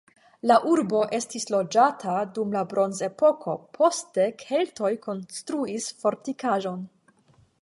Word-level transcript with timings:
La 0.51 0.55
urbo 0.69 1.01
estis 1.17 1.45
loĝata 1.55 2.15
dum 2.39 2.57
la 2.59 2.65
bronzepoko, 2.73 3.55
poste 3.79 4.27
la 4.27 4.35
keltoj 4.45 4.93
konstruis 5.07 5.95
fortikaĵon. 6.03 6.87